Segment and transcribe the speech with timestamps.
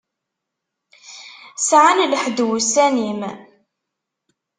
[1.67, 3.21] Sɛan lḥedd wussan-im.